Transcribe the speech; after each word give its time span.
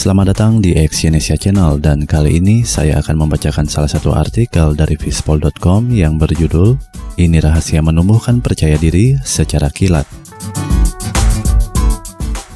Selamat 0.00 0.32
datang 0.32 0.64
di 0.64 0.72
Exyonesia 0.72 1.36
Channel 1.36 1.76
dan 1.76 2.08
kali 2.08 2.40
ini 2.40 2.64
saya 2.64 3.04
akan 3.04 3.20
membacakan 3.20 3.68
salah 3.68 3.84
satu 3.84 4.16
artikel 4.16 4.72
dari 4.72 4.96
Fishball.com 4.96 5.92
yang 5.92 6.16
berjudul 6.16 6.72
Ini 7.20 7.36
Rahasia 7.36 7.84
Menumbuhkan 7.84 8.40
Percaya 8.40 8.80
Diri 8.80 9.20
Secara 9.20 9.68
Kilat. 9.68 10.08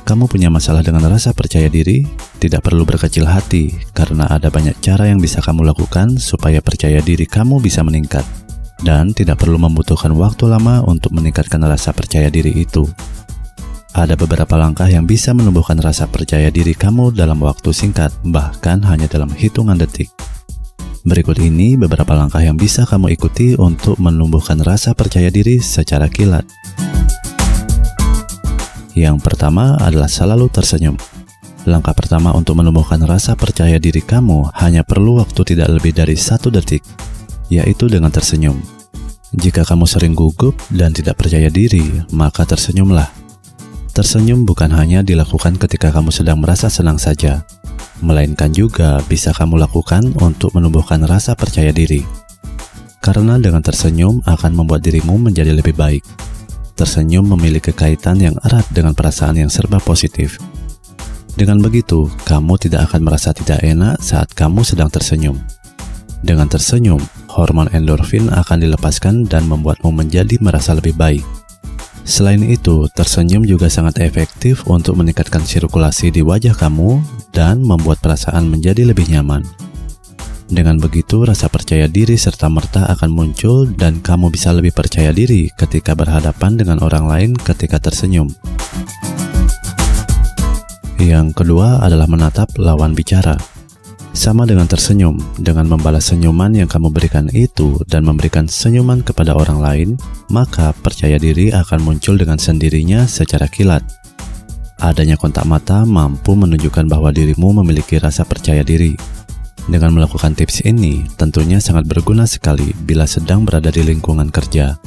Kamu 0.09 0.25
punya 0.25 0.49
masalah 0.49 0.81
dengan 0.81 1.05
rasa 1.05 1.37
percaya 1.37 1.69
diri? 1.69 2.09
Tidak 2.41 2.65
perlu 2.65 2.89
berkecil 2.89 3.29
hati 3.29 3.77
karena 3.93 4.25
ada 4.25 4.49
banyak 4.49 4.81
cara 4.81 5.13
yang 5.13 5.21
bisa 5.21 5.45
kamu 5.45 5.69
lakukan 5.69 6.17
supaya 6.17 6.65
percaya 6.65 7.05
diri 7.05 7.29
kamu 7.29 7.61
bisa 7.61 7.85
meningkat. 7.85 8.25
Dan 8.81 9.13
tidak 9.13 9.45
perlu 9.45 9.61
membutuhkan 9.61 10.17
waktu 10.17 10.49
lama 10.49 10.81
untuk 10.89 11.13
meningkatkan 11.13 11.61
rasa 11.61 11.93
percaya 11.93 12.33
diri 12.33 12.57
itu. 12.57 12.89
Ada 13.95 14.19
beberapa 14.19 14.59
langkah 14.59 14.91
yang 14.91 15.07
bisa 15.07 15.31
menumbuhkan 15.31 15.79
rasa 15.79 16.11
percaya 16.11 16.51
diri 16.51 16.75
kamu 16.75 17.15
dalam 17.15 17.39
waktu 17.39 17.71
singkat, 17.71 18.11
bahkan 18.27 18.83
hanya 18.83 19.07
dalam 19.07 19.31
hitungan 19.31 19.79
detik. 19.79 20.11
Berikut 21.07 21.39
ini 21.39 21.79
beberapa 21.79 22.11
langkah 22.11 22.43
yang 22.43 22.59
bisa 22.59 22.83
kamu 22.91 23.15
ikuti 23.15 23.55
untuk 23.55 23.95
menumbuhkan 24.03 24.59
rasa 24.67 24.99
percaya 24.99 25.31
diri 25.31 25.63
secara 25.63 26.11
kilat. 26.11 26.43
Yang 28.99 29.23
pertama 29.23 29.79
adalah 29.79 30.11
selalu 30.11 30.51
tersenyum. 30.51 30.99
Langkah 31.63 31.95
pertama 31.95 32.35
untuk 32.35 32.59
menumbuhkan 32.59 32.99
rasa 33.07 33.39
percaya 33.39 33.79
diri 33.79 34.03
kamu 34.03 34.59
hanya 34.59 34.83
perlu 34.83 35.23
waktu 35.23 35.55
tidak 35.55 35.71
lebih 35.71 35.95
dari 35.95 36.19
satu 36.19 36.51
detik, 36.51 36.83
yaitu 37.47 37.87
dengan 37.87 38.11
tersenyum. 38.11 38.59
Jika 39.39 39.63
kamu 39.63 39.87
sering 39.87 40.19
gugup 40.19 40.59
dan 40.75 40.91
tidak 40.91 41.23
percaya 41.23 41.47
diri, 41.47 42.03
maka 42.11 42.43
tersenyumlah. 42.43 43.24
Tersenyum 43.95 44.43
bukan 44.43 44.75
hanya 44.75 45.07
dilakukan 45.07 45.55
ketika 45.55 45.95
kamu 45.95 46.11
sedang 46.11 46.43
merasa 46.43 46.67
senang 46.67 46.99
saja, 46.99 47.47
melainkan 48.03 48.51
juga 48.51 48.99
bisa 49.07 49.31
kamu 49.31 49.55
lakukan 49.55 50.11
untuk 50.19 50.51
menumbuhkan 50.59 50.99
rasa 51.07 51.39
percaya 51.39 51.71
diri. 51.71 52.03
Karena 52.99 53.39
dengan 53.39 53.63
tersenyum 53.63 54.19
akan 54.27 54.51
membuat 54.51 54.83
dirimu 54.83 55.15
menjadi 55.23 55.55
lebih 55.55 55.79
baik. 55.79 56.03
Tersenyum 56.75 57.23
memiliki 57.39 57.71
kaitan 57.71 58.19
yang 58.19 58.35
erat 58.43 58.67
dengan 58.75 58.99
perasaan 58.99 59.39
yang 59.39 59.47
serba 59.47 59.79
positif. 59.79 60.43
Dengan 61.39 61.63
begitu, 61.63 62.11
kamu 62.27 62.59
tidak 62.59 62.91
akan 62.91 63.07
merasa 63.07 63.31
tidak 63.31 63.63
enak 63.63 64.03
saat 64.03 64.27
kamu 64.35 64.67
sedang 64.67 64.91
tersenyum. 64.91 65.39
Dengan 66.19 66.51
tersenyum, 66.51 66.99
hormon 67.31 67.71
endorfin 67.71 68.27
akan 68.27 68.59
dilepaskan 68.59 69.31
dan 69.31 69.47
membuatmu 69.47 69.95
menjadi 69.95 70.35
merasa 70.43 70.75
lebih 70.75 70.99
baik. 70.99 71.44
Selain 72.05 72.45
itu, 72.45 72.85
tersenyum 72.93 73.49
juga 73.49 73.73
sangat 73.73 74.05
efektif 74.05 74.69
untuk 74.69 75.01
meningkatkan 75.01 75.41
sirkulasi 75.41 76.13
di 76.13 76.21
wajah 76.21 76.53
kamu 76.53 77.01
dan 77.33 77.65
membuat 77.65 78.05
perasaan 78.05 78.45
menjadi 78.53 78.85
lebih 78.85 79.09
nyaman. 79.09 79.41
Dengan 80.45 80.77
begitu, 80.77 81.25
rasa 81.25 81.49
percaya 81.49 81.89
diri 81.89 82.21
serta 82.21 82.53
merta 82.53 82.93
akan 82.93 83.09
muncul 83.09 83.65
dan 83.73 84.05
kamu 84.05 84.29
bisa 84.29 84.53
lebih 84.53 84.77
percaya 84.77 85.17
diri 85.17 85.49
ketika 85.57 85.97
berhadapan 85.97 86.61
dengan 86.61 86.85
orang 86.85 87.09
lain 87.09 87.31
ketika 87.33 87.81
tersenyum. 87.81 88.29
Yang 91.01 91.33
kedua 91.41 91.81
adalah 91.81 92.05
menatap 92.05 92.53
lawan 92.61 92.93
bicara. 92.93 93.54
Sama 94.15 94.47
dengan 94.47 94.71
tersenyum, 94.71 95.19
dengan 95.43 95.67
membalas 95.67 96.15
senyuman 96.15 96.55
yang 96.55 96.71
kamu 96.71 96.95
berikan 96.95 97.27
itu 97.35 97.83
dan 97.91 98.07
memberikan 98.07 98.47
senyuman 98.47 99.03
kepada 99.03 99.35
orang 99.35 99.59
lain, 99.59 99.89
maka 100.31 100.71
percaya 100.71 101.19
diri 101.19 101.51
akan 101.51 101.83
muncul 101.83 102.15
dengan 102.15 102.39
sendirinya 102.39 103.11
secara 103.11 103.51
kilat. 103.51 103.83
Adanya 104.79 105.19
kontak 105.19 105.43
mata 105.51 105.83
mampu 105.83 106.39
menunjukkan 106.39 106.87
bahwa 106.87 107.11
dirimu 107.11 107.59
memiliki 107.59 107.99
rasa 107.99 108.23
percaya 108.23 108.63
diri. 108.63 108.95
Dengan 109.67 109.99
melakukan 109.99 110.39
tips 110.39 110.63
ini, 110.63 111.03
tentunya 111.19 111.59
sangat 111.59 111.83
berguna 111.91 112.23
sekali 112.31 112.71
bila 112.87 113.11
sedang 113.11 113.43
berada 113.43 113.75
di 113.75 113.83
lingkungan 113.83 114.31
kerja. 114.31 114.79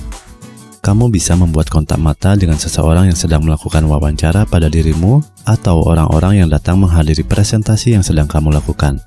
Kamu 0.79 1.11
bisa 1.11 1.35
membuat 1.35 1.67
kontak 1.67 1.99
mata 1.99 2.39
dengan 2.39 2.55
seseorang 2.55 3.11
yang 3.11 3.19
sedang 3.19 3.43
melakukan 3.43 3.83
wawancara 3.91 4.47
pada 4.47 4.71
dirimu 4.71 5.19
atau 5.43 5.83
orang-orang 5.83 6.45
yang 6.45 6.47
datang 6.47 6.79
menghadiri 6.79 7.27
presentasi 7.27 7.99
yang 7.99 8.07
sedang 8.07 8.23
kamu 8.29 8.55
lakukan. 8.55 9.03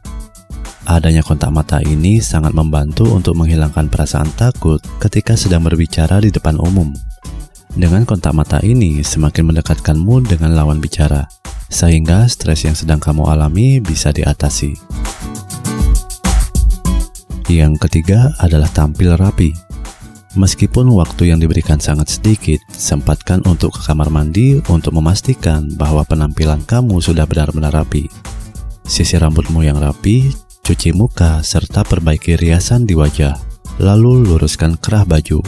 Adanya 0.90 1.22
kontak 1.22 1.54
mata 1.54 1.78
ini 1.86 2.18
sangat 2.18 2.50
membantu 2.50 3.14
untuk 3.14 3.38
menghilangkan 3.38 3.86
perasaan 3.86 4.26
takut 4.34 4.82
ketika 4.98 5.38
sedang 5.38 5.62
berbicara 5.62 6.18
di 6.18 6.34
depan 6.34 6.58
umum. 6.58 6.90
Dengan 7.70 8.02
kontak 8.02 8.34
mata 8.34 8.58
ini 8.66 8.98
semakin 8.98 9.54
mendekatkanmu 9.54 10.26
dengan 10.26 10.50
lawan 10.50 10.82
bicara, 10.82 11.30
sehingga 11.70 12.26
stres 12.26 12.66
yang 12.66 12.74
sedang 12.74 12.98
kamu 12.98 13.22
alami 13.22 13.78
bisa 13.78 14.10
diatasi. 14.10 14.74
Yang 17.46 17.86
ketiga 17.86 18.34
adalah 18.42 18.66
tampil 18.74 19.14
rapi. 19.14 19.54
Meskipun 20.34 20.90
waktu 20.90 21.30
yang 21.30 21.38
diberikan 21.38 21.78
sangat 21.78 22.18
sedikit, 22.18 22.58
sempatkan 22.74 23.46
untuk 23.46 23.78
ke 23.78 23.86
kamar 23.86 24.10
mandi 24.10 24.58
untuk 24.66 24.98
memastikan 24.98 25.70
bahwa 25.78 26.02
penampilan 26.02 26.66
kamu 26.66 26.98
sudah 26.98 27.30
benar-benar 27.30 27.70
rapi. 27.70 28.10
Sisir 28.82 29.22
rambutmu 29.22 29.62
yang 29.62 29.78
rapi, 29.78 30.49
cuci 30.70 30.94
muka, 30.94 31.42
serta 31.42 31.82
perbaiki 31.82 32.38
riasan 32.38 32.86
di 32.86 32.94
wajah, 32.94 33.34
lalu 33.82 34.22
luruskan 34.22 34.78
kerah 34.78 35.02
baju. 35.02 35.42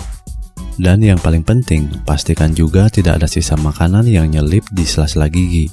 Dan 0.83 0.99
yang 0.99 1.15
paling 1.22 1.47
penting, 1.47 1.87
pastikan 2.03 2.50
juga 2.50 2.91
tidak 2.91 3.22
ada 3.22 3.31
sisa 3.31 3.55
makanan 3.55 4.10
yang 4.10 4.27
nyelip 4.27 4.66
di 4.75 4.83
sela-sela 4.83 5.31
gigi. 5.31 5.71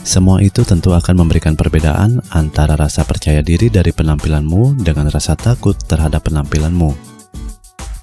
Semua 0.00 0.40
itu 0.40 0.64
tentu 0.64 0.96
akan 0.96 1.12
memberikan 1.12 1.60
perbedaan 1.60 2.24
antara 2.32 2.72
rasa 2.72 3.04
percaya 3.04 3.44
diri 3.44 3.68
dari 3.68 3.92
penampilanmu 3.92 4.80
dengan 4.80 5.12
rasa 5.12 5.36
takut 5.36 5.76
terhadap 5.84 6.24
penampilanmu. 6.24 6.96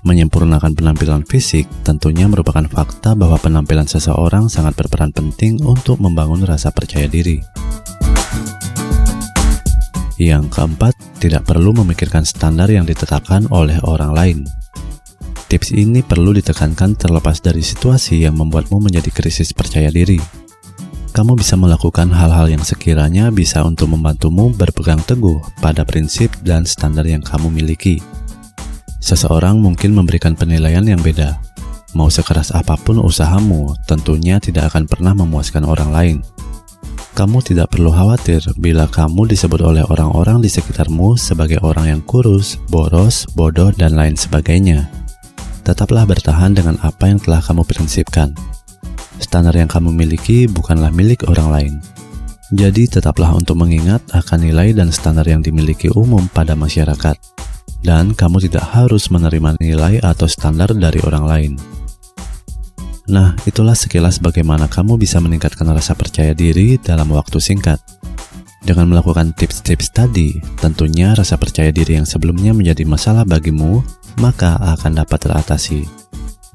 Menyempurnakan 0.06 0.78
penampilan 0.78 1.26
fisik 1.26 1.66
tentunya 1.82 2.30
merupakan 2.30 2.70
fakta 2.70 3.18
bahwa 3.18 3.42
penampilan 3.42 3.90
seseorang 3.90 4.46
sangat 4.46 4.78
berperan 4.78 5.10
penting 5.10 5.58
untuk 5.66 5.98
membangun 5.98 6.46
rasa 6.46 6.70
percaya 6.70 7.10
diri. 7.10 7.42
Yang 10.22 10.54
keempat, 10.54 10.94
tidak 11.18 11.50
perlu 11.50 11.74
memikirkan 11.74 12.22
standar 12.22 12.70
yang 12.70 12.86
ditetapkan 12.86 13.50
oleh 13.50 13.82
orang 13.82 14.14
lain. 14.14 14.40
Tips 15.50 15.74
ini 15.74 16.06
perlu 16.06 16.38
ditekankan 16.38 16.94
terlepas 16.94 17.42
dari 17.42 17.66
situasi 17.66 18.22
yang 18.22 18.38
membuatmu 18.38 18.86
menjadi 18.86 19.10
krisis 19.10 19.50
percaya 19.50 19.90
diri. 19.90 20.22
Kamu 21.10 21.34
bisa 21.34 21.58
melakukan 21.58 22.14
hal-hal 22.14 22.54
yang 22.54 22.62
sekiranya 22.62 23.34
bisa 23.34 23.66
untuk 23.66 23.98
membantumu 23.98 24.54
berpegang 24.54 25.02
teguh 25.02 25.42
pada 25.58 25.82
prinsip 25.90 26.30
dan 26.46 26.70
standar 26.70 27.04
yang 27.10 27.26
kamu 27.26 27.50
miliki. 27.50 27.98
Seseorang 29.02 29.58
mungkin 29.58 29.98
memberikan 29.98 30.38
penilaian 30.38 30.86
yang 30.86 31.02
beda. 31.02 31.42
Mau 31.98 32.14
sekeras 32.14 32.54
apa 32.54 32.78
pun 32.78 33.02
usahamu, 33.02 33.74
tentunya 33.90 34.38
tidak 34.38 34.70
akan 34.70 34.86
pernah 34.86 35.18
memuaskan 35.18 35.66
orang 35.66 35.90
lain. 35.90 36.18
Kamu 37.12 37.44
tidak 37.44 37.76
perlu 37.76 37.92
khawatir 37.92 38.40
bila 38.56 38.88
kamu 38.88 39.28
disebut 39.28 39.60
oleh 39.60 39.84
orang-orang 39.84 40.40
di 40.40 40.48
sekitarmu 40.48 41.20
sebagai 41.20 41.60
orang 41.60 41.92
yang 41.92 42.02
kurus, 42.08 42.56
boros, 42.72 43.28
bodoh, 43.36 43.68
dan 43.76 44.00
lain 44.00 44.16
sebagainya. 44.16 44.88
Tetaplah 45.68 46.08
bertahan 46.08 46.56
dengan 46.56 46.80
apa 46.80 47.12
yang 47.12 47.20
telah 47.20 47.44
kamu 47.44 47.68
prinsipkan. 47.68 48.32
Standar 49.20 49.54
yang 49.54 49.68
kamu 49.68 49.92
miliki 49.92 50.48
bukanlah 50.48 50.90
milik 50.90 51.28
orang 51.28 51.50
lain. 51.52 51.74
Jadi 52.52 52.88
tetaplah 52.88 53.36
untuk 53.36 53.60
mengingat 53.60 54.02
akan 54.12 54.48
nilai 54.48 54.72
dan 54.72 54.92
standar 54.92 55.28
yang 55.28 55.44
dimiliki 55.44 55.92
umum 55.92 56.32
pada 56.32 56.56
masyarakat. 56.56 57.16
Dan 57.84 58.16
kamu 58.16 58.48
tidak 58.48 58.72
harus 58.72 59.12
menerima 59.12 59.60
nilai 59.60 60.00
atau 60.00 60.32
standar 60.32 60.72
dari 60.72 61.00
orang 61.04 61.26
lain. 61.28 61.52
Nah, 63.12 63.36
itulah 63.44 63.76
sekilas 63.76 64.24
bagaimana 64.24 64.72
kamu 64.72 64.96
bisa 64.96 65.20
meningkatkan 65.20 65.68
rasa 65.68 65.92
percaya 66.00 66.32
diri 66.32 66.80
dalam 66.80 67.12
waktu 67.12 67.44
singkat. 67.44 67.84
Dengan 68.64 68.88
melakukan 68.88 69.36
tips-tips 69.36 69.92
tadi, 69.92 70.40
tentunya 70.64 71.12
rasa 71.12 71.36
percaya 71.36 71.76
diri 71.76 72.00
yang 72.00 72.08
sebelumnya 72.08 72.56
menjadi 72.56 72.88
masalah 72.88 73.28
bagimu, 73.28 73.84
maka 74.24 74.56
akan 74.80 75.04
dapat 75.04 75.28
teratasi. 75.28 75.84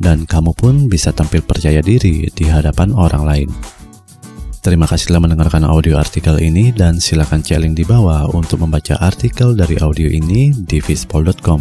Dan 0.00 0.24
kamu 0.24 0.56
pun 0.56 0.74
bisa 0.88 1.12
tampil 1.12 1.44
percaya 1.44 1.84
diri 1.84 2.24
di 2.32 2.44
hadapan 2.48 2.88
orang 2.96 3.24
lain. 3.28 3.48
Terima 4.64 4.88
kasih 4.88 5.12
telah 5.12 5.28
mendengarkan 5.28 5.68
audio 5.68 6.00
artikel 6.00 6.40
ini 6.40 6.72
dan 6.72 6.96
silakan 7.04 7.44
cek 7.44 7.60
link 7.60 7.76
di 7.76 7.84
bawah 7.84 8.32
untuk 8.32 8.64
membaca 8.64 8.96
artikel 8.96 9.52
dari 9.52 9.76
audio 9.84 10.08
ini 10.08 10.56
di 10.56 10.80
vispol.com. 10.80 11.60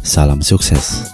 Salam 0.00 0.40
sukses. 0.40 1.12